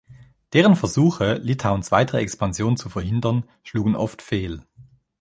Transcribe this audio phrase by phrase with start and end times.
[0.53, 4.63] Deren Versuche, Litauens weitere Expansion zu verhindern, schlugen oft fehl.